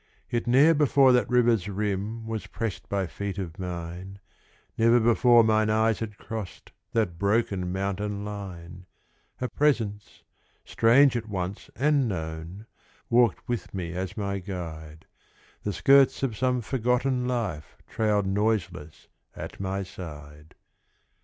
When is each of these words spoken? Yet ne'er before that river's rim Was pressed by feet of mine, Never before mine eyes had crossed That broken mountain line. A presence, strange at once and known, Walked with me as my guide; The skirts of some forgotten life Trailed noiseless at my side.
Yet 0.31 0.47
ne'er 0.47 0.73
before 0.73 1.11
that 1.11 1.29
river's 1.29 1.69
rim 1.69 2.25
Was 2.25 2.47
pressed 2.47 2.89
by 2.89 3.05
feet 3.05 3.37
of 3.37 3.59
mine, 3.59 4.17
Never 4.75 4.99
before 4.99 5.43
mine 5.43 5.69
eyes 5.69 5.99
had 5.99 6.17
crossed 6.17 6.71
That 6.93 7.19
broken 7.19 7.71
mountain 7.71 8.25
line. 8.25 8.87
A 9.39 9.47
presence, 9.47 10.23
strange 10.65 11.15
at 11.15 11.29
once 11.29 11.69
and 11.75 12.07
known, 12.07 12.65
Walked 13.11 13.47
with 13.47 13.75
me 13.75 13.93
as 13.93 14.17
my 14.17 14.39
guide; 14.39 15.05
The 15.61 15.71
skirts 15.71 16.23
of 16.23 16.35
some 16.35 16.61
forgotten 16.61 17.27
life 17.27 17.77
Trailed 17.87 18.25
noiseless 18.25 19.07
at 19.35 19.59
my 19.59 19.83
side. 19.83 20.55